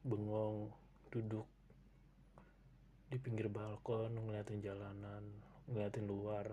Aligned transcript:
bengong 0.00 0.72
duduk 1.12 1.44
di 3.12 3.20
pinggir 3.20 3.52
balkon 3.52 4.16
ngeliatin 4.16 4.64
jalanan 4.64 5.28
ngeliatin 5.68 6.08
luar. 6.08 6.48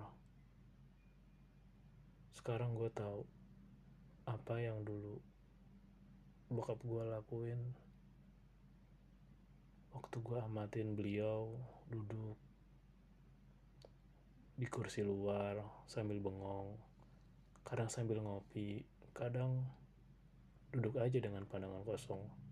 Sekarang 2.36 2.76
gue 2.76 2.92
tahu 2.92 3.24
apa 4.28 4.60
yang 4.60 4.84
dulu 4.84 5.24
bokap 6.52 6.76
gue 6.84 7.04
lakuin 7.08 7.62
waktu 9.96 10.18
gue 10.20 10.38
amatin 10.44 11.00
beliau 11.00 11.56
duduk 11.88 12.36
di 14.60 14.68
kursi 14.68 15.08
luar 15.08 15.64
sambil 15.88 16.20
bengong. 16.20 16.76
Kadang 17.64 17.88
sambil 17.88 18.20
ngopi 18.20 18.84
kadang 19.16 19.64
duduk 20.76 21.00
aja 21.00 21.16
dengan 21.24 21.48
pandangan 21.48 21.88
kosong 21.88 22.47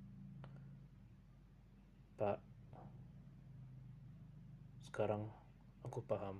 pak 2.15 2.39
sekarang 4.95 5.27
aku 5.83 5.99
paham. 6.07 6.39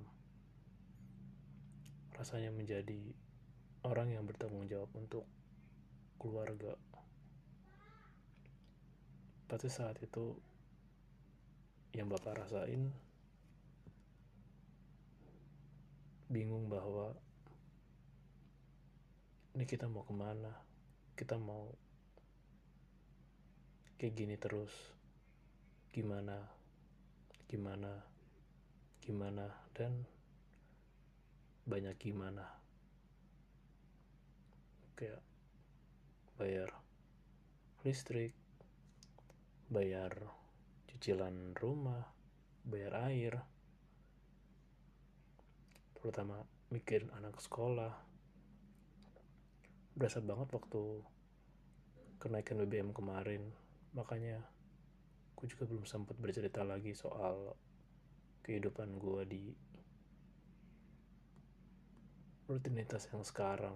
Rasanya 2.16 2.56
menjadi 2.56 3.12
orang 3.84 4.16
yang 4.16 4.24
bertanggung 4.24 4.64
jawab 4.72 4.88
untuk 4.96 5.28
keluarga. 6.16 6.80
Pasti 9.52 9.68
saat 9.68 10.00
itu 10.00 10.40
yang 11.92 12.08
Bapak 12.08 12.48
rasain 12.48 12.96
bingung 16.32 16.72
bahwa 16.72 17.12
ini 19.52 19.68
kita 19.68 19.92
mau 19.92 20.08
ke 20.08 20.16
mana, 20.16 20.52
kita 21.20 21.36
mau 21.36 21.76
kayak 24.00 24.16
gini 24.16 24.36
terus, 24.40 24.72
gimana, 25.95 26.35
gimana, 27.47 28.03
gimana 29.00 29.47
dan 29.72 30.03
banyak 31.64 31.95
gimana. 31.95 32.44
Kayak 35.00 35.23
bayar 36.36 36.67
listrik 37.88 38.36
bayar 39.72 40.11
cicilan 40.92 41.55
rumah 41.55 42.11
bayar 42.67 43.08
air 43.08 43.39
terutama 45.95 46.44
mikir 46.75 47.08
anak 47.16 47.39
sekolah. 47.39 47.95
Berasa 49.95 50.20
banget 50.20 50.52
waktu 50.52 51.08
kenaikan 52.20 52.59
BBM 52.67 52.92
kemarin. 52.92 53.55
Makanya 53.95 54.44
aku 55.36 55.52
juga 55.52 55.67
belum 55.67 55.83
sempat 55.83 56.16
bercerita 56.16 56.64
lagi 56.64 56.95
soal 56.95 57.52
kehidupan 58.47 58.95
gue 58.95 59.22
di 59.28 59.44
rutinitas 62.47 63.11
yang 63.11 63.27
sekarang. 63.27 63.75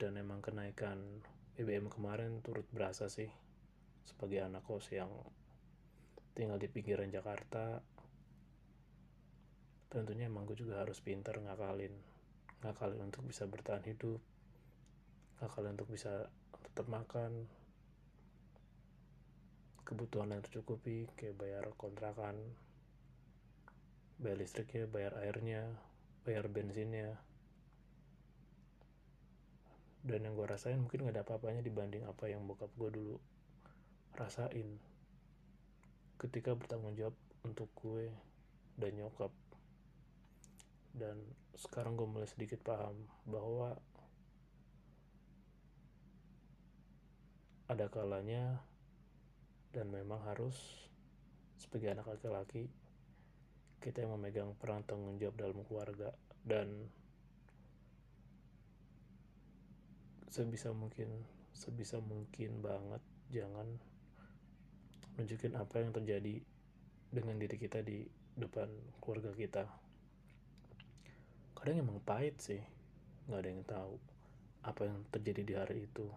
Dan 0.00 0.16
emang 0.16 0.40
kenaikan 0.40 1.20
BBM 1.56 1.92
kemarin 1.92 2.40
turut 2.40 2.64
berasa 2.72 3.12
sih 3.12 3.28
sebagai 4.08 4.40
anak 4.48 4.64
kos 4.64 4.88
yang 4.96 5.12
tinggal 6.36 6.60
di 6.60 6.68
pinggiran 6.68 7.08
Jakarta 7.08 7.80
tentunya 9.88 10.28
emang 10.28 10.44
gue 10.44 10.52
juga 10.52 10.84
harus 10.84 11.00
pintar 11.00 11.40
ngakalin 11.40 11.96
ngakalin 12.60 13.08
untuk 13.08 13.24
bisa 13.24 13.48
bertahan 13.48 13.80
hidup 13.88 14.20
ngakalin 15.40 15.72
untuk 15.72 15.88
bisa 15.88 16.28
tetap 16.60 16.86
makan 16.92 17.48
kebutuhan 19.86 20.34
yang 20.34 20.42
tercukupi 20.42 21.06
kayak 21.14 21.38
bayar 21.38 21.64
kontrakan 21.78 22.34
bayar 24.16 24.40
listriknya 24.40 24.88
bayar 24.88 25.12
airnya 25.20 25.62
bayar 26.26 26.50
bensinnya. 26.50 27.14
Dan 30.02 30.26
yang 30.26 30.34
gue 30.34 30.46
rasain 30.46 30.78
mungkin 30.78 31.06
gak 31.06 31.14
ada 31.14 31.22
apa-apanya 31.22 31.62
dibanding 31.62 32.02
apa 32.02 32.26
yang 32.26 32.42
bokap 32.46 32.70
gue 32.74 32.90
dulu 32.90 33.16
rasain. 34.18 34.78
Ketika 36.18 36.58
bertanggung 36.58 36.98
jawab 36.98 37.14
untuk 37.46 37.70
gue 37.78 38.10
dan 38.74 38.92
nyokap. 38.98 39.30
Dan 40.96 41.20
sekarang 41.54 41.94
gue 41.94 42.06
mulai 42.10 42.26
sedikit 42.26 42.62
paham 42.66 43.06
bahwa 43.22 43.78
ada 47.66 47.86
kalanya 47.90 48.62
dan 49.76 49.92
memang 49.92 50.24
harus 50.24 50.56
sebagai 51.60 51.92
anak 51.92 52.08
laki-laki 52.08 52.64
kita 53.84 54.08
yang 54.08 54.16
memegang 54.16 54.56
peran 54.56 54.80
tanggung 54.88 55.20
jawab 55.20 55.36
dalam 55.36 55.60
keluarga. 55.68 56.16
Dan 56.40 56.88
sebisa 60.32 60.72
mungkin 60.72 61.12
sebisa 61.52 62.00
mungkin 62.00 62.64
banget 62.64 63.04
jangan 63.28 63.68
nunjukin 65.20 65.52
apa 65.60 65.84
yang 65.84 65.92
terjadi 65.92 66.40
dengan 67.12 67.36
diri 67.36 67.56
kita 67.60 67.84
di 67.84 68.08
depan 68.32 68.72
keluarga 69.04 69.36
kita. 69.36 69.64
Kadang 71.52 71.84
emang 71.84 72.00
pahit 72.00 72.40
sih 72.40 72.64
nggak 73.28 73.40
ada 73.44 73.48
yang 73.52 73.64
tahu 73.68 73.92
apa 74.64 74.82
yang 74.88 75.04
terjadi 75.12 75.42
di 75.44 75.52
hari 75.52 75.76
itu. 75.84 76.08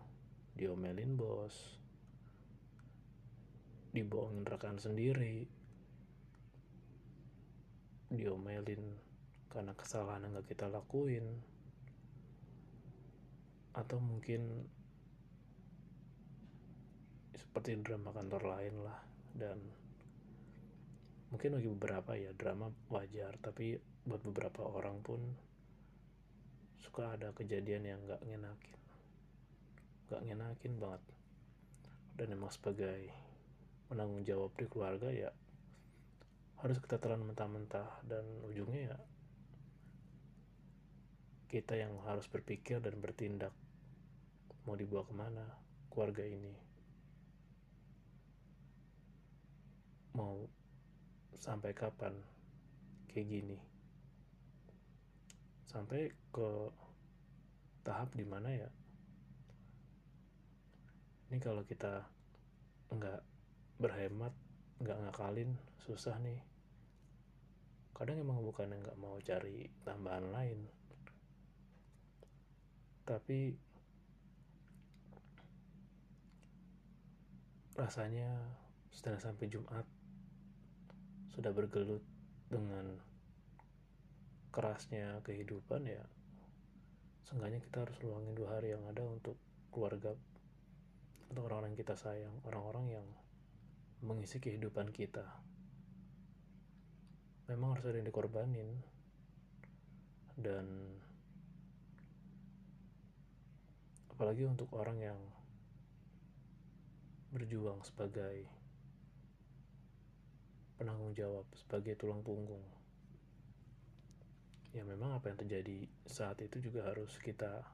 Diomelin 0.55 1.19
bos 1.19 1.79
dibohongin 3.89 4.45
rekan 4.45 4.77
sendiri. 4.77 5.45
Diomelin 8.09 8.81
karena 9.49 9.73
kesalahan 9.73 10.25
yang 10.25 10.37
gak 10.37 10.49
kita 10.49 10.69
lakuin. 10.69 11.25
Atau 13.73 14.01
mungkin 14.01 14.65
seperti 17.37 17.77
drama 17.81 18.13
kantor 18.13 18.43
lain 18.45 18.75
lah. 18.81 18.99
Dan 19.33 19.57
mungkin 21.29 21.57
bagi 21.57 21.69
beberapa 21.69 22.11
ya 22.17 22.33
drama 22.33 22.69
wajar. 22.89 23.37
Tapi 23.41 23.77
buat 24.05 24.21
beberapa 24.25 24.65
orang 24.65 25.01
pun 25.05 25.21
suka 26.81 27.13
ada 27.13 27.33
kejadian 27.33 27.83
yang 27.85 27.99
gak 28.05 28.21
ngenakin. 28.25 28.79
Gak 30.09 30.21
ngenakin 30.25 30.73
banget. 30.77 31.03
Dan 32.17 32.35
emang 32.35 32.51
sebagai 32.51 33.28
menanggung 33.89 34.21
jawab 34.23 34.53
di 34.55 34.65
keluarga 34.69 35.09
ya 35.09 35.33
harus 36.61 36.77
kita 36.79 37.01
telan 37.01 37.25
mentah-mentah. 37.25 38.05
Dan 38.05 38.25
ujungnya 38.45 38.93
ya 38.93 38.97
kita 41.49 41.75
yang 41.75 41.97
harus 42.05 42.29
berpikir 42.29 42.77
dan 42.79 43.01
bertindak 43.01 43.51
mau 44.63 44.77
dibawa 44.77 45.03
ke 45.03 45.13
mana 45.17 45.45
keluarga 45.89 46.21
ini. 46.21 46.53
Mau 50.13 50.45
sampai 51.35 51.73
kapan 51.73 52.13
kayak 53.09 53.27
gini. 53.27 53.57
Sampai 55.65 56.13
ke 56.33 56.49
tahap 57.85 58.13
di 58.13 58.25
mana 58.27 58.53
ya 58.53 58.69
ini 61.29 61.37
kalau 61.37 61.61
kita 61.61 62.09
nggak 62.89 63.21
berhemat 63.79 64.35
nggak 64.83 64.99
ngakalin 64.99 65.55
susah 65.79 66.19
nih. 66.19 66.39
Kadang 67.95 68.19
emang 68.19 68.43
bukan 68.43 68.71
yang 68.71 68.83
nggak 68.83 68.99
mau 68.99 69.15
cari 69.23 69.67
tambahan 69.87 70.29
lain. 70.31 70.59
Tapi 73.07 73.55
rasanya 77.79 78.29
setelah 78.91 79.23
sampai 79.23 79.47
Jumat 79.47 79.87
sudah 81.31 81.55
bergelut 81.55 82.03
dengan 82.51 82.99
kerasnya 84.51 85.23
kehidupan 85.23 85.87
ya 85.87 86.03
seenggaknya 87.23 87.63
kita 87.63 87.85
harus 87.85 87.95
luangin 88.03 88.35
dua 88.35 88.57
hari 88.57 88.73
yang 88.73 88.83
ada 88.89 89.05
untuk 89.05 89.39
keluarga 89.69 90.17
untuk 91.29 91.45
orang-orang 91.45 91.77
yang 91.77 91.81
kita 91.85 91.95
sayang 91.95 92.35
orang-orang 92.43 92.85
yang 92.99 93.07
mengisi 93.99 94.39
kehidupan 94.39 94.95
kita. 94.95 95.27
Memang 97.51 97.75
harus 97.75 97.85
ada 97.89 97.99
yang 97.99 98.07
dikorbanin. 98.07 98.69
Dan 100.39 100.95
apalagi 104.15 104.47
untuk 104.47 104.71
orang 104.75 104.99
yang 105.03 105.19
berjuang 107.29 107.83
sebagai 107.83 108.47
penanggung 110.79 111.11
jawab 111.11 111.43
sebagai 111.59 111.99
tulang 111.99 112.23
punggung. 112.23 112.63
Ya 114.71 114.87
memang 114.87 115.17
apa 115.17 115.27
yang 115.27 115.39
terjadi 115.43 115.91
saat 116.07 116.39
itu 116.39 116.63
juga 116.63 116.87
harus 116.87 117.19
kita 117.19 117.67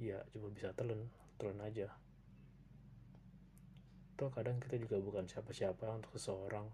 ya 0.00 0.18
coba 0.34 0.48
bisa 0.50 0.74
telan 0.74 1.06
telan 1.38 1.60
aja 1.62 1.92
toh 4.22 4.30
kadang 4.30 4.62
kita 4.62 4.78
juga 4.78 5.02
bukan 5.02 5.26
siapa-siapa 5.26 5.82
untuk 5.98 6.14
seseorang. 6.14 6.70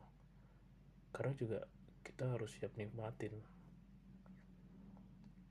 Karena 1.17 1.33
juga 1.33 1.65
kita 2.05 2.37
harus 2.37 2.53
siap 2.53 2.77
nikmatin. 2.77 3.33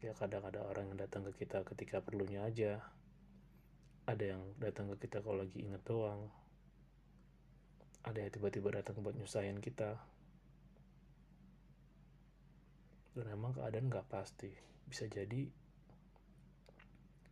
Ya 0.05 0.13
kadang 0.13 0.45
ada 0.45 0.61
orang 0.61 0.93
yang 0.93 1.01
datang 1.01 1.25
ke 1.25 1.41
kita 1.41 1.65
ketika 1.65 2.05
perlunya 2.05 2.45
aja. 2.45 2.85
Ada 4.05 4.37
yang 4.37 4.45
datang 4.61 4.93
ke 4.93 5.09
kita 5.09 5.25
kalau 5.25 5.41
lagi 5.41 5.57
inget 5.57 5.81
doang. 5.89 6.29
Ada 8.05 8.29
yang 8.29 8.31
tiba-tiba 8.37 8.77
datang 8.77 9.01
buat 9.01 9.17
nyusahin 9.17 9.57
kita. 9.57 9.97
Dan 13.17 13.25
emang 13.33 13.57
keadaan 13.57 13.89
gak 13.89 14.05
pasti. 14.05 14.53
Bisa 14.85 15.09
jadi 15.09 15.49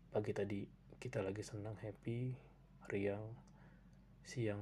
pagi 0.09 0.33
tadi 0.33 0.65
kita 0.97 1.21
lagi 1.21 1.45
senang 1.45 1.77
happy 1.77 2.33
riang 2.89 3.44
siang 4.25 4.61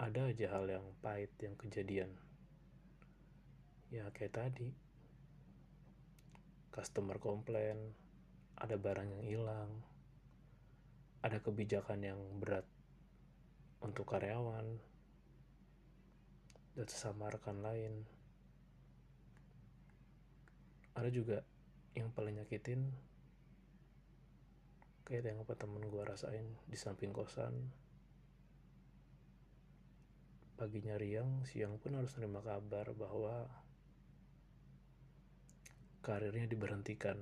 ada 0.00 0.32
aja 0.32 0.56
hal 0.56 0.64
yang 0.66 0.86
pahit 1.04 1.30
yang 1.44 1.52
kejadian 1.60 2.10
ya 3.92 4.08
kayak 4.16 4.34
tadi 4.34 4.72
customer 6.70 7.18
komplain, 7.18 7.76
ada 8.54 8.78
barang 8.78 9.10
yang 9.10 9.24
hilang, 9.26 9.70
ada 11.20 11.42
kebijakan 11.42 12.00
yang 12.00 12.20
berat 12.38 12.64
untuk 13.82 14.06
karyawan, 14.06 14.78
dan 16.78 16.86
sesama 16.86 17.26
rekan 17.28 17.58
lain. 17.58 18.06
Ada 20.94 21.10
juga 21.10 21.42
yang 21.98 22.14
paling 22.14 22.38
nyakitin, 22.38 22.86
kayak 25.10 25.26
yang 25.26 25.42
apa 25.42 25.58
temen 25.58 25.82
gue 25.90 26.02
rasain 26.06 26.54
di 26.70 26.78
samping 26.78 27.10
kosan. 27.10 27.66
Paginya 30.60 31.00
riang, 31.00 31.40
siang 31.48 31.80
pun 31.80 31.96
harus 31.96 32.12
nerima 32.20 32.44
kabar 32.44 32.92
bahwa 32.92 33.48
karirnya 36.04 36.44
diberhentikan 36.52 37.16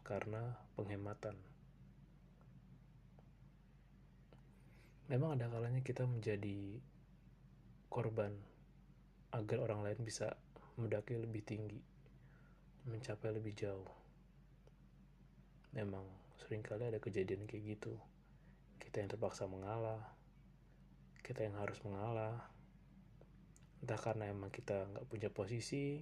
karena 0.00 0.56
penghematan. 0.72 1.36
Memang 5.12 5.36
ada 5.36 5.52
kalanya 5.52 5.84
kita 5.84 6.08
menjadi 6.08 6.80
korban 7.92 8.32
agar 9.36 9.60
orang 9.60 9.84
lain 9.84 10.00
bisa 10.00 10.32
mendaki 10.80 11.20
lebih 11.20 11.44
tinggi, 11.44 11.84
mencapai 12.88 13.36
lebih 13.36 13.52
jauh. 13.52 13.92
Memang 15.76 16.08
sering 16.40 16.64
kali 16.64 16.88
ada 16.88 17.04
kejadian 17.04 17.44
kayak 17.44 17.76
gitu. 17.76 18.00
Kita 18.80 19.04
yang 19.04 19.12
terpaksa 19.12 19.44
mengalah, 19.44 20.00
kita 21.20 21.46
yang 21.46 21.56
harus 21.60 21.80
mengalah, 21.86 22.50
entah 23.80 24.00
karena 24.00 24.28
emang 24.28 24.52
kita 24.52 24.88
nggak 24.92 25.06
punya 25.08 25.28
posisi, 25.32 26.00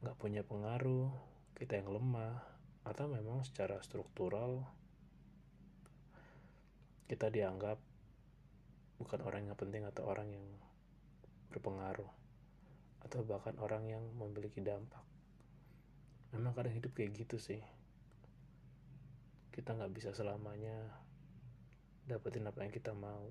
nggak 0.00 0.16
punya 0.16 0.42
pengaruh, 0.44 1.12
kita 1.56 1.80
yang 1.80 1.92
lemah, 1.92 2.40
atau 2.86 3.10
memang 3.10 3.42
secara 3.42 3.82
struktural 3.82 4.62
kita 7.06 7.30
dianggap 7.30 7.78
bukan 8.98 9.20
orang 9.22 9.46
yang 9.46 9.58
penting 9.58 9.86
atau 9.86 10.06
orang 10.10 10.26
yang 10.30 10.46
berpengaruh 11.54 12.10
atau 13.06 13.22
bahkan 13.22 13.54
orang 13.62 13.86
yang 13.86 14.02
memiliki 14.18 14.58
dampak. 14.58 15.02
Memang 16.34 16.50
kadang 16.58 16.74
hidup 16.74 16.90
kayak 16.90 17.14
gitu 17.14 17.38
sih. 17.38 17.62
Kita 19.54 19.78
nggak 19.78 19.94
bisa 19.94 20.10
selamanya 20.10 20.74
dapetin 22.10 22.50
apa 22.50 22.66
yang 22.66 22.74
kita 22.74 22.90
mau 22.90 23.30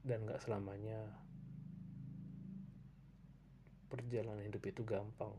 dan 0.00 0.24
nggak 0.24 0.40
selamanya 0.40 1.04
perjalanan 3.90 4.46
hidup 4.46 4.62
itu 4.70 4.86
gampang. 4.86 5.34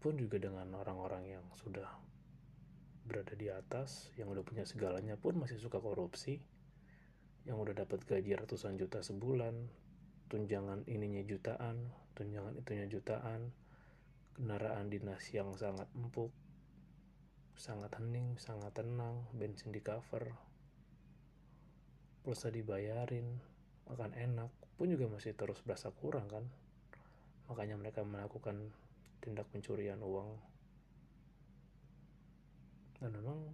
Pun 0.00 0.14
juga 0.16 0.40
dengan 0.40 0.72
orang-orang 0.72 1.38
yang 1.38 1.44
sudah 1.58 1.86
berada 3.04 3.36
di 3.36 3.52
atas, 3.52 4.08
yang 4.16 4.32
udah 4.32 4.44
punya 4.44 4.64
segalanya 4.64 5.20
pun 5.20 5.36
masih 5.36 5.60
suka 5.60 5.80
korupsi, 5.80 6.40
yang 7.44 7.60
udah 7.60 7.76
dapat 7.76 8.04
gaji 8.04 8.36
ratusan 8.36 8.80
juta 8.80 9.04
sebulan, 9.04 9.68
tunjangan 10.32 10.84
ininya 10.88 11.24
jutaan, 11.24 11.92
tunjangan 12.16 12.56
itunya 12.60 12.86
jutaan, 12.88 13.52
kendaraan 14.36 14.92
dinas 14.92 15.24
yang 15.32 15.56
sangat 15.56 15.88
empuk, 15.96 16.30
sangat 17.58 17.90
hening, 17.96 18.38
sangat 18.38 18.70
tenang, 18.76 19.26
bensin 19.34 19.74
di 19.74 19.82
cover, 19.82 20.47
pulsa 22.28 22.52
dibayarin, 22.52 23.24
makan 23.88 24.12
enak, 24.12 24.52
pun 24.76 24.84
juga 24.84 25.08
masih 25.08 25.32
terus 25.32 25.64
berasa 25.64 25.88
kurang 25.88 26.28
kan. 26.28 26.44
Makanya 27.48 27.80
mereka 27.80 28.04
melakukan 28.04 28.68
tindak 29.24 29.48
pencurian 29.48 29.96
uang. 30.04 30.36
Dan 33.00 33.16
memang 33.16 33.48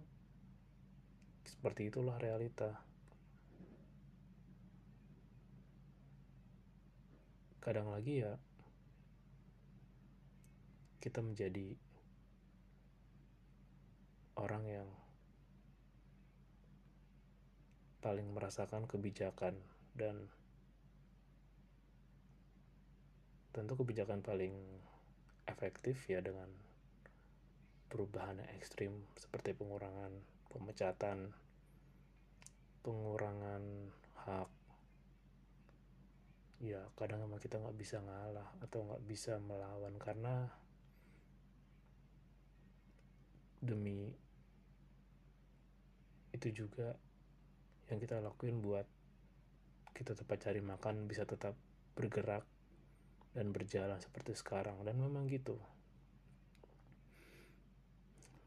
seperti 1.47 1.87
itulah 1.87 2.19
realita. 2.19 2.75
Kadang 7.63 7.95
lagi 7.95 8.27
ya 8.27 8.35
kita 10.99 11.23
menjadi 11.23 11.79
orang 14.35 14.67
yang 14.67 14.89
paling 18.05 18.29
merasakan 18.37 18.85
kebijakan 18.85 19.57
dan 19.97 20.29
tentu 23.49 23.73
kebijakan 23.73 24.21
paling 24.21 24.53
efektif 25.49 25.97
ya 26.05 26.21
dengan 26.21 26.45
perubahan 27.89 28.37
yang 28.37 28.51
ekstrim 28.53 28.93
seperti 29.17 29.57
pengurangan 29.57 30.13
pemecatan, 30.53 31.33
pengurangan 32.85 33.63
hak. 34.21 34.53
Ya 36.61 36.85
kadang 36.93 37.25
emang 37.25 37.41
kita 37.41 37.57
nggak 37.57 37.73
bisa 37.73 38.05
ngalah 38.05 38.53
atau 38.61 38.85
nggak 38.85 39.01
bisa 39.09 39.41
melawan 39.41 39.97
karena 39.97 40.45
demi 43.65 44.13
itu 46.35 46.51
juga 46.51 46.93
yang 47.89 48.01
kita 48.01 48.17
lakuin 48.21 48.61
buat 48.61 48.87
kita 49.95 50.11
tetap 50.11 50.37
cari 50.41 50.59
makan 50.59 51.07
bisa 51.07 51.23
tetap 51.23 51.55
bergerak 51.95 52.43
dan 53.31 53.51
berjalan 53.51 53.99
seperti 53.99 54.35
sekarang. 54.35 54.79
Dan 54.83 54.99
memang 54.99 55.27
gitu. 55.31 55.55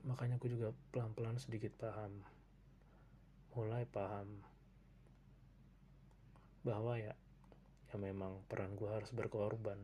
Makanya 0.09 0.41
aku 0.41 0.49
juga 0.49 0.73
pelan-pelan 0.93 1.41
sedikit 1.41 1.73
paham. 1.77 2.25
Mulai 3.57 3.85
paham 3.89 4.45
bahwa 6.63 7.01
ya 7.01 7.17
ya 7.89 7.97
memang 7.97 8.45
peran 8.49 8.77
gue 8.77 8.89
harus 8.89 9.09
berkorban. 9.17 9.81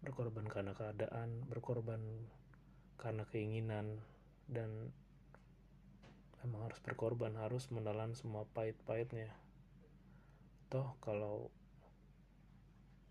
Berkorban 0.00 0.48
karena 0.48 0.72
keadaan 0.72 1.44
berkorban 1.48 2.00
karena 2.96 3.28
keinginan 3.28 4.00
dan 4.48 4.90
memang 6.48 6.64
harus 6.64 6.80
berkorban 6.80 7.36
harus 7.36 7.68
menelan 7.68 8.16
semua 8.16 8.48
pahit-pahitnya. 8.56 9.28
Toh 10.72 10.96
kalau 11.04 11.52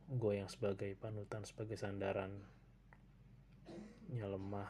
gue 0.09 0.41
yang 0.41 0.49
sebagai 0.49 0.97
panutan 0.97 1.45
sebagai 1.45 1.77
sandaran 1.77 2.33
nya 4.09 4.25
lemah 4.25 4.65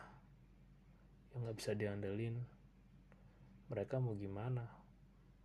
yang 1.32 1.48
nggak 1.48 1.56
bisa 1.56 1.80
diandelin. 1.80 2.44
Mereka 3.72 4.04
mau 4.04 4.20
gimana? 4.20 4.68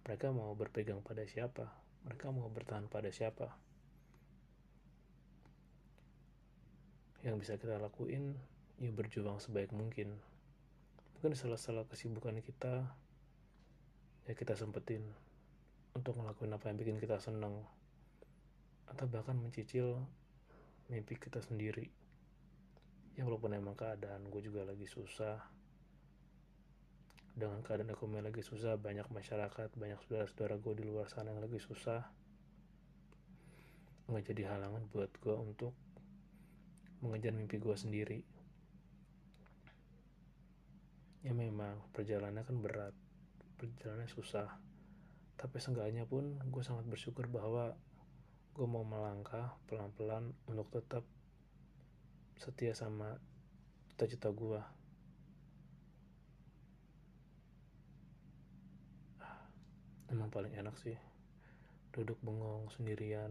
Mereka 0.02 0.34
mau 0.34 0.50
berpegang 0.58 0.98
pada 0.98 1.22
siapa? 1.22 1.70
Mereka 2.02 2.34
mau 2.34 2.50
bertahan 2.50 2.90
pada 2.90 3.14
siapa? 3.14 3.54
Yang 7.22 7.36
bisa 7.38 7.54
kita 7.54 7.78
lakuin 7.78 8.34
ya 8.82 8.90
berjuang 8.90 9.38
sebaik 9.38 9.70
mungkin. 9.70 10.18
Mungkin 11.14 11.38
salah-salah 11.38 11.86
kesibukan 11.86 12.42
kita 12.42 12.98
ya 14.22 14.38
kita 14.38 14.54
sempetin 14.54 15.02
untuk 15.92 16.14
ngelakuin 16.16 16.54
apa 16.54 16.70
yang 16.70 16.78
bikin 16.78 16.98
kita 17.02 17.18
seneng. 17.18 17.62
Atau 18.88 19.08
bahkan 19.08 19.36
mencicil 19.36 19.98
mimpi 20.88 21.16
kita 21.16 21.40
sendiri. 21.40 21.88
Ya 23.16 23.28
walaupun 23.28 23.52
emang 23.52 23.76
keadaan 23.76 24.28
gue 24.28 24.40
juga 24.40 24.64
lagi 24.64 24.88
susah. 24.88 25.40
Dengan 27.32 27.64
keadaan 27.64 27.92
ekonomi 27.92 28.20
lagi 28.20 28.44
susah 28.44 28.76
banyak 28.76 29.08
masyarakat 29.08 29.72
banyak 29.72 30.00
saudara-saudara 30.04 30.60
gue 30.60 30.74
di 30.80 30.84
luar 30.84 31.08
sana 31.08 31.32
yang 31.32 31.40
lagi 31.40 31.60
susah. 31.60 32.04
Nggak 34.08 34.32
jadi 34.32 34.52
halangan 34.52 34.84
buat 34.92 35.12
gue 35.16 35.36
untuk 35.36 35.72
mengejar 37.00 37.32
mimpi 37.32 37.56
gue 37.56 37.76
sendiri. 37.76 38.20
Ya 41.24 41.32
memang 41.32 41.80
perjalanannya 41.96 42.44
kan 42.44 42.56
berat 42.60 42.94
perjalanannya 43.62 44.10
susah. 44.10 44.48
Tapi 45.38 45.56
seenggaknya 45.62 46.02
pun 46.06 46.38
gue 46.42 46.62
sangat 46.66 46.86
bersyukur 46.90 47.30
bahwa 47.30 47.74
gue 48.52 48.66
mau 48.66 48.82
melangkah 48.82 49.54
pelan-pelan 49.70 50.34
untuk 50.50 50.68
tetap 50.74 51.06
setia 52.36 52.74
sama 52.74 53.16
cita-cita 53.94 54.28
gue 54.34 54.60
emang 60.12 60.28
paling 60.28 60.52
enak 60.52 60.76
sih 60.76 60.98
duduk 61.96 62.20
bengong 62.20 62.68
sendirian 62.74 63.30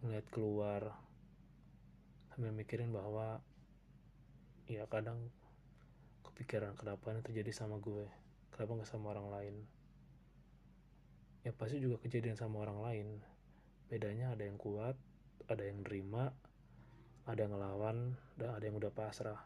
ngeliat 0.00 0.24
keluar 0.32 0.96
sambil 2.32 2.56
mikirin 2.56 2.88
bahwa 2.88 3.44
ya 4.64 4.88
kadang 4.88 5.28
kepikiran 6.24 6.72
kenapa 6.78 7.12
ini 7.12 7.20
terjadi 7.20 7.52
sama 7.52 7.76
gue 7.76 8.19
kenapa 8.60 8.76
nggak 8.76 8.92
sama 8.92 9.16
orang 9.16 9.32
lain? 9.32 9.56
Ya 11.48 11.56
pasti 11.56 11.80
juga 11.80 11.96
kejadian 11.96 12.36
sama 12.36 12.60
orang 12.60 12.84
lain. 12.84 13.08
Bedanya 13.88 14.36
ada 14.36 14.44
yang 14.44 14.60
kuat 14.60 15.00
ada 15.48 15.64
yang 15.64 15.80
nerima 15.80 16.28
ada 17.24 17.40
yang 17.40 17.56
ngelawan 17.56 18.20
dan 18.36 18.52
ada 18.52 18.60
yang 18.68 18.76
udah 18.76 18.92
pasrah. 18.92 19.40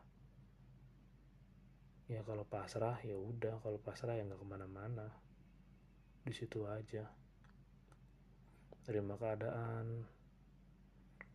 Ya 2.11 2.26
kalau 2.26 2.42
pasrah 2.42 2.99
ya 3.06 3.14
udah. 3.14 3.62
Kalau 3.62 3.78
pasrah 3.78 4.18
ya 4.18 4.26
nggak 4.26 4.42
ke 4.42 4.47
mana-mana. 4.50 5.06
Di 6.26 6.35
situ 6.35 6.66
aja. 6.66 7.06
Terima 8.83 9.14
keadaan. 9.14 10.11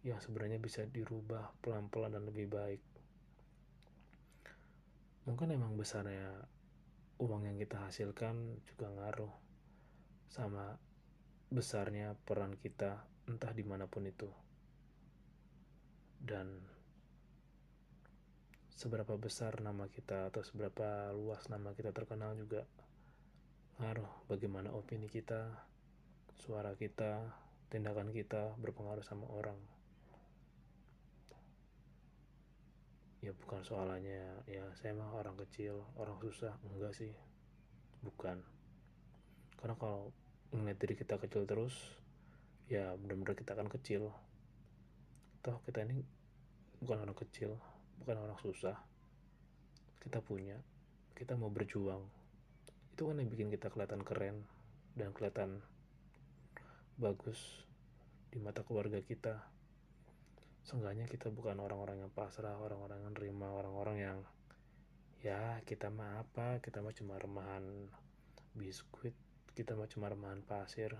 Yang 0.04 0.28
sebenarnya 0.28 0.60
bisa 0.60 0.84
dirubah 0.84 1.56
pelan-pelan 1.64 2.12
dan 2.12 2.28
lebih 2.28 2.52
baik. 2.52 2.84
Mungkin 5.32 5.56
emang 5.56 5.80
besarnya 5.80 6.59
uang 7.20 7.52
yang 7.52 7.60
kita 7.60 7.84
hasilkan 7.84 8.64
juga 8.64 8.88
ngaruh 8.96 9.34
sama 10.32 10.80
besarnya 11.52 12.16
peran 12.24 12.56
kita 12.56 13.04
entah 13.28 13.52
di 13.52 13.68
mana 13.68 13.92
pun 13.92 14.08
itu. 14.08 14.32
Dan 16.20 16.64
seberapa 18.72 19.20
besar 19.20 19.60
nama 19.60 19.92
kita 19.92 20.32
atau 20.32 20.40
seberapa 20.40 21.12
luas 21.12 21.52
nama 21.52 21.76
kita 21.76 21.92
terkenal 21.92 22.40
juga 22.40 22.64
ngaruh 23.84 24.28
bagaimana 24.32 24.72
opini 24.72 25.12
kita, 25.12 25.52
suara 26.40 26.72
kita, 26.80 27.36
tindakan 27.68 28.16
kita 28.16 28.56
berpengaruh 28.60 29.04
sama 29.04 29.28
orang. 29.28 29.79
Ya 33.20 33.36
bukan 33.36 33.60
soalnya 33.68 34.40
ya 34.48 34.64
saya 34.80 34.96
mah 34.96 35.12
orang 35.12 35.36
kecil 35.36 35.84
orang 36.00 36.16
susah. 36.24 36.56
Enggak 36.64 36.96
sih. 36.96 37.12
Bukan. 38.00 38.40
Karena 39.60 39.76
kalau 39.76 40.16
ngeliat 40.56 40.80
diri 40.80 40.96
kita 40.96 41.20
kecil 41.20 41.44
terus 41.44 41.76
ya 42.72 42.96
benar-benar 42.96 43.36
kita 43.36 43.54
akan 43.56 43.68
kecil. 43.68 44.12
Toh 45.44 45.58
kita 45.68 45.84
ini 45.84 46.00
bukan 46.80 47.04
orang 47.04 47.18
kecil 47.18 47.60
bukan 48.00 48.16
orang 48.24 48.40
susah. 48.40 48.80
Kita 50.00 50.24
punya 50.24 50.56
kita 51.12 51.36
mau 51.36 51.52
berjuang. 51.52 52.08
Itu 52.96 53.12
kan 53.12 53.20
yang 53.20 53.28
bikin 53.28 53.52
kita 53.52 53.68
kelihatan 53.68 54.04
keren 54.08 54.48
dan 54.96 55.12
kelihatan 55.12 55.60
bagus 57.00 57.68
di 58.32 58.40
mata 58.40 58.64
keluarga 58.64 59.00
kita 59.04 59.59
seenggaknya 60.64 61.10
kita 61.10 61.32
bukan 61.34 61.58
orang-orang 61.60 62.04
yang 62.06 62.12
pasrah 62.12 62.60
orang-orang 62.60 63.02
yang 63.04 63.14
nerima 63.16 63.48
orang-orang 63.50 63.98
yang 63.98 64.20
ya 65.20 65.60
kita 65.68 65.92
mah 65.92 66.24
apa? 66.24 66.64
Kita 66.64 66.80
mah 66.80 66.96
cuma 66.96 67.20
remahan 67.20 67.88
biskuit 68.56 69.16
kita 69.56 69.76
mah 69.76 69.92
cuma 69.92 70.08
remahan 70.08 70.40
pasir. 70.44 70.96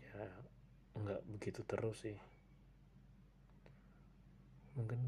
Ya 0.00 0.24
nggak 0.96 1.20
begitu 1.28 1.60
terus 1.68 2.04
sih. 2.04 2.16
Mungkin 4.72 5.00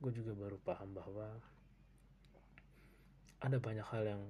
gue 0.00 0.12
juga 0.12 0.32
baru 0.36 0.56
paham 0.60 0.96
bahwa 0.96 1.28
ada 3.40 3.56
banyak 3.56 3.86
hal 3.88 4.04
yang 4.04 4.22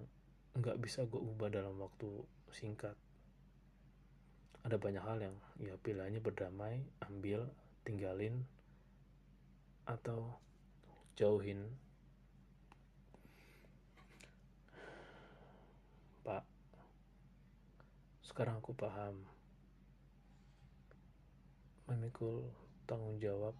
nggak 0.54 0.78
bisa 0.82 1.06
gue 1.06 1.18
ubah 1.18 1.50
dalam 1.50 1.78
waktu 1.78 2.06
singkat 2.54 2.94
ada 4.60 4.76
banyak 4.76 5.00
hal 5.00 5.18
yang 5.20 5.36
ya 5.56 5.72
pilihannya 5.80 6.20
berdamai 6.20 6.84
ambil 7.08 7.48
tinggalin 7.80 8.44
atau 9.88 10.36
jauhin. 11.16 11.64
Pak 16.20 16.44
sekarang 18.20 18.60
aku 18.60 18.76
paham. 18.76 19.24
Memikul 21.88 22.46
tanggung 22.86 23.18
jawab 23.18 23.56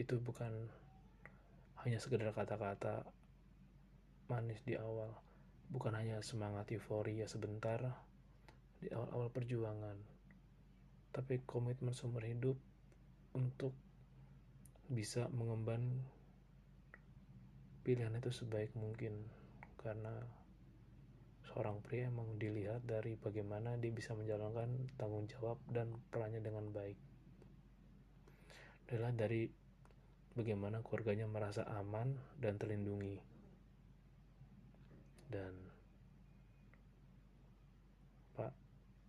itu 0.00 0.18
bukan 0.18 0.50
hanya 1.84 2.00
sekedar 2.00 2.32
kata-kata 2.32 3.04
manis 4.26 4.58
di 4.64 4.74
awal. 4.74 5.12
Bukan 5.68 5.94
hanya 5.94 6.18
semangat 6.24 6.72
euforia 6.72 7.28
sebentar 7.28 7.78
di 8.80 8.90
awal-awal 8.90 9.30
perjuangan 9.30 10.13
tapi 11.14 11.38
komitmen 11.46 11.94
seumur 11.94 12.26
hidup 12.26 12.58
untuk 13.38 13.70
bisa 14.90 15.30
mengemban 15.30 16.02
pilihan 17.86 18.18
itu 18.18 18.34
sebaik 18.34 18.74
mungkin. 18.74 19.14
Karena 19.78 20.10
seorang 21.46 21.78
pria 21.86 22.10
emang 22.10 22.34
dilihat 22.34 22.82
dari 22.82 23.14
bagaimana 23.14 23.78
dia 23.78 23.94
bisa 23.94 24.18
menjalankan 24.18 24.90
tanggung 24.98 25.30
jawab 25.30 25.62
dan 25.70 25.94
perannya 26.10 26.42
dengan 26.42 26.74
baik. 26.74 26.98
Adalah 28.90 29.14
dari 29.14 29.46
bagaimana 30.34 30.82
keluarganya 30.82 31.30
merasa 31.30 31.62
aman 31.78 32.18
dan 32.42 32.58
terlindungi. 32.58 33.22
Dan 35.30 35.54
Pak 38.34 38.52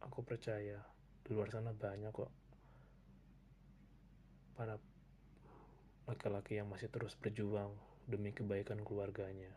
aku 0.06 0.22
percaya 0.22 0.95
di 1.26 1.34
luar 1.34 1.50
sana 1.50 1.74
banyak 1.74 2.14
kok 2.14 2.30
para 4.54 4.78
laki-laki 6.06 6.62
yang 6.62 6.70
masih 6.70 6.86
terus 6.88 7.18
berjuang 7.18 7.74
demi 8.06 8.30
kebaikan 8.30 8.78
keluarganya, 8.86 9.50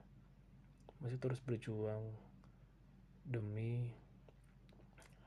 masih 1.05 1.21
terus 1.21 1.45
berjuang 1.45 2.09
demi 3.29 3.93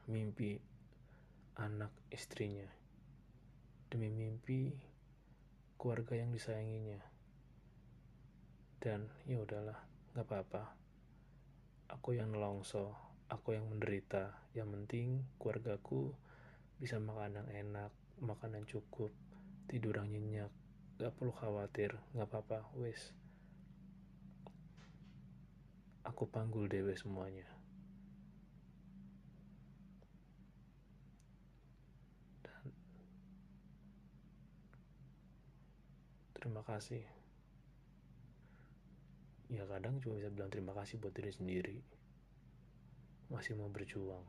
mimpi 0.10 0.58
anak 1.62 1.94
istrinya, 2.10 2.66
demi 3.94 4.10
mimpi 4.10 4.74
keluarga 5.78 6.18
yang 6.18 6.34
disayanginya. 6.34 6.98
Dan 8.82 9.06
ya 9.30 9.38
udahlah, 9.38 9.78
nggak 10.18 10.26
apa-apa. 10.26 10.74
Aku 11.94 12.18
yang 12.18 12.34
nelongso, 12.34 12.98
aku 13.30 13.54
yang 13.54 13.70
menderita. 13.70 14.34
Yang 14.58 14.70
penting 14.74 15.08
keluargaku 15.38 16.18
bisa 16.82 16.98
makan 16.98 17.38
yang 17.38 17.50
enak, 17.70 17.94
makanan 18.26 18.66
cukup, 18.66 19.14
tidur 19.70 20.02
yang 20.02 20.10
nyenyak 20.10 20.50
gak 20.98 21.14
perlu 21.14 21.30
khawatir 21.30 21.94
gak 22.18 22.26
apa-apa 22.26 22.66
wes. 22.82 23.14
Aku 26.02 26.26
panggul 26.26 26.66
dewe 26.66 26.98
semuanya. 26.98 27.46
Dan 32.42 32.74
terima 36.34 36.66
kasih. 36.66 37.06
Ya 39.54 39.70
kadang 39.70 40.02
cuma 40.02 40.18
bisa 40.18 40.34
bilang 40.34 40.50
terima 40.50 40.74
kasih 40.74 40.98
buat 40.98 41.14
diri 41.14 41.30
sendiri. 41.30 41.78
Masih 43.30 43.54
mau 43.54 43.70
berjuang. 43.70 44.26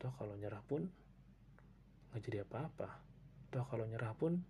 Toh 0.00 0.12
kalau 0.16 0.32
nyerah 0.40 0.64
pun 0.64 0.88
nggak 2.16 2.32
jadi 2.32 2.48
apa-apa. 2.48 2.88
Toh 3.52 3.68
kalau 3.68 3.84
nyerah 3.84 4.16
pun 4.16 4.40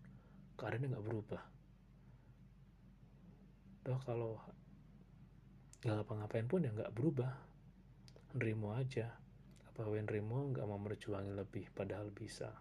keadaannya 0.54 0.94
nggak 0.94 1.02
berubah. 1.02 1.42
Toh 3.82 3.98
kalau 4.06 4.38
nggak 5.82 5.98
ngapa-ngapain 5.98 6.46
pun 6.46 6.62
ya 6.62 6.70
nggak 6.70 6.94
berubah. 6.94 7.34
Nerimo 8.38 8.70
aja. 8.70 9.18
Apa 9.66 9.82
yang 9.98 10.06
nerimo 10.06 10.54
nggak 10.54 10.62
mau 10.62 10.78
berjuangin 10.78 11.34
lebih 11.34 11.66
padahal 11.74 12.14
bisa. 12.14 12.54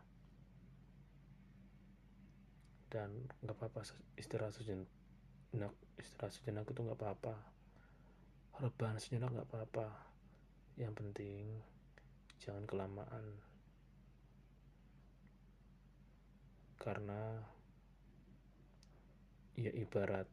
Dan 2.90 3.30
nggak 3.46 3.62
apa-apa 3.62 3.86
istirahat 4.18 4.58
sejenak 4.58 4.90
istirahat 6.02 6.34
sejenak 6.34 6.66
itu 6.66 6.82
nggak 6.82 6.98
apa-apa. 6.98 7.46
Rebahan 8.58 8.98
sejenak 8.98 9.30
nggak 9.38 9.54
apa-apa. 9.54 10.02
Yang 10.82 10.98
penting 10.98 11.62
jangan 12.42 12.66
kelamaan 12.66 13.54
karena 16.80 17.40
ya 19.56 19.72
ibarat 19.72 20.28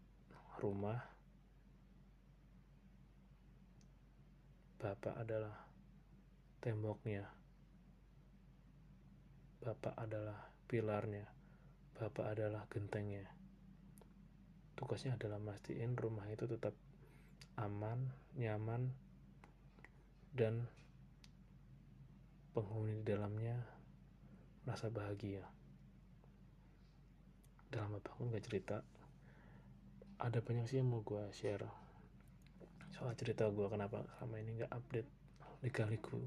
rumah 0.58 1.12
Bapak 4.82 5.14
adalah 5.14 5.62
temboknya. 6.58 7.22
Bapak 9.62 9.94
adalah 9.94 10.50
pilarnya. 10.66 11.22
Bapak 11.94 12.34
adalah 12.34 12.66
gentengnya. 12.66 13.22
Tugasnya 14.74 15.14
adalah 15.14 15.38
mastiin 15.38 15.94
rumah 15.94 16.26
itu 16.26 16.50
tetap 16.50 16.74
aman, 17.62 18.10
nyaman, 18.34 18.90
dan 20.34 20.66
penghuni 22.50 22.98
di 22.98 23.04
dalamnya 23.06 23.62
merasa 24.66 24.90
bahagia. 24.90 25.46
Dalam 27.72 27.96
apa 27.96 28.12
pun 28.12 28.28
gak 28.28 28.44
cerita, 28.44 28.84
ada 30.20 30.38
banyak 30.44 30.68
sih 30.68 30.84
yang 30.84 30.92
mau 30.92 31.00
gue 31.00 31.24
share. 31.32 31.64
Soal 32.92 33.16
cerita 33.16 33.48
gue 33.48 33.64
kenapa 33.72 34.04
selama 34.20 34.36
ini 34.44 34.60
gak 34.60 34.76
update 34.76 35.08
lika-liku 35.64 36.20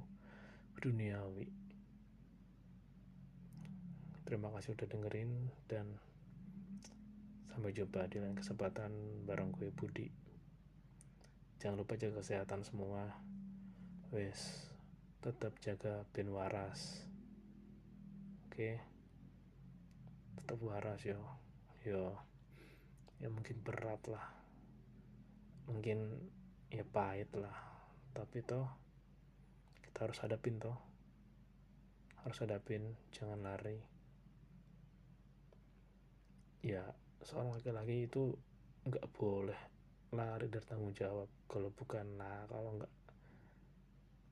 duniawi. 0.81 1.45
Terima 4.25 4.49
kasih 4.57 4.73
udah 4.73 4.89
dengerin 4.89 5.53
dan 5.69 5.85
sampai 7.53 7.77
jumpa 7.77 8.09
di 8.09 8.17
lain 8.17 8.33
kesempatan 8.33 9.21
bareng 9.29 9.53
gue 9.53 9.69
Budi. 9.69 10.09
Jangan 11.61 11.77
lupa 11.77 11.93
jaga 11.93 12.25
kesehatan 12.25 12.65
semua. 12.65 13.13
Wes 14.09 14.65
tetap 15.21 15.53
jaga 15.61 16.09
ben 16.09 16.33
waras. 16.33 17.05
Oke 18.49 18.94
tetap 20.35 20.59
waras 20.61 21.01
yo. 21.01 21.19
Yo. 21.87 22.13
Ya 23.19 23.31
mungkin 23.31 23.59
berat 23.63 24.01
lah. 24.11 24.25
Mungkin 25.65 26.29
ya 26.69 26.83
pahit 26.83 27.31
lah. 27.33 27.55
Tapi 28.11 28.43
toh 28.43 28.67
kita 29.81 30.07
harus 30.07 30.19
hadapin 30.21 30.59
toh. 30.59 30.77
Harus 32.21 32.37
hadapin 32.43 32.95
jangan 33.15 33.39
lari. 33.41 33.79
Ya 36.65 36.83
seorang 37.23 37.57
laki-laki 37.57 38.05
itu 38.05 38.35
nggak 38.85 39.05
boleh 39.15 39.57
lari 40.13 40.47
dari 40.51 40.65
tanggung 40.67 40.93
jawab. 40.93 41.31
Kalau 41.47 41.69
bukan 41.73 42.19
lah 42.19 42.45
kalau 42.51 42.77
nggak 42.77 42.93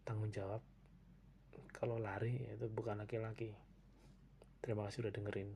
tanggung 0.04 0.30
jawab 0.30 0.62
kalau 1.74 2.00
lari 2.00 2.38
itu 2.54 2.70
bukan 2.70 3.02
laki-laki. 3.02 3.52
Terima 4.64 4.88
kasih 4.88 5.04
udah 5.04 5.14
dengerin 5.14 5.52